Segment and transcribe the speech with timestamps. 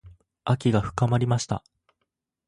[0.45, 1.63] 秋が深まりました。